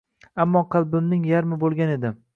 Ammo 0.45 0.63
qalbimning 0.75 1.29
yarmi 1.33 1.63
boʻlgan 1.65 1.97
edi. 2.01 2.17